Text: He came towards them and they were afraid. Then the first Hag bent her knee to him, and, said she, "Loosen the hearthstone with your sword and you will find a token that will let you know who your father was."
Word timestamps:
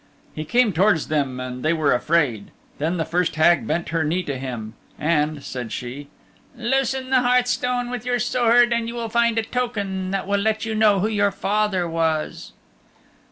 He 0.33 0.45
came 0.45 0.73
towards 0.73 1.09
them 1.09 1.39
and 1.39 1.63
they 1.63 1.73
were 1.73 1.93
afraid. 1.93 2.49
Then 2.79 2.97
the 2.97 3.05
first 3.05 3.35
Hag 3.35 3.67
bent 3.67 3.89
her 3.89 4.03
knee 4.03 4.23
to 4.23 4.35
him, 4.39 4.73
and, 4.97 5.43
said 5.43 5.71
she, 5.71 6.07
"Loosen 6.57 7.11
the 7.11 7.21
hearthstone 7.21 7.91
with 7.91 8.03
your 8.03 8.17
sword 8.17 8.73
and 8.73 8.87
you 8.87 8.95
will 8.95 9.09
find 9.09 9.37
a 9.37 9.43
token 9.43 10.09
that 10.09 10.25
will 10.25 10.39
let 10.41 10.65
you 10.65 10.73
know 10.73 11.01
who 11.01 11.07
your 11.07 11.29
father 11.29 11.87
was." 11.87 12.51